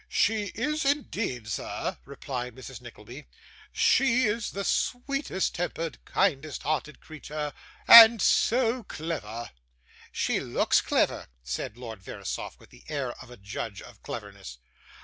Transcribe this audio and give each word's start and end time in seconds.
'She 0.09 0.45
is 0.55 0.83
indeed, 0.83 1.47
sir,' 1.47 1.95
replied 2.05 2.55
Mrs. 2.55 2.81
Nickleby; 2.81 3.27
'she 3.71 4.25
is 4.25 4.49
the 4.49 4.63
sweetest 4.63 5.53
tempered, 5.53 6.03
kindest 6.05 6.63
hearted 6.63 6.99
creature 6.99 7.53
and 7.87 8.19
so 8.19 8.81
clever!' 8.83 9.51
'She 10.11 10.39
looks 10.39 10.81
clayver,' 10.81 11.27
said 11.43 11.77
Lord 11.77 12.01
Verisopht, 12.01 12.57
with 12.59 12.71
the 12.71 12.83
air 12.87 13.11
of 13.21 13.29
a 13.29 13.37
judge 13.37 13.79
of 13.83 14.01
cleverness. 14.01 14.57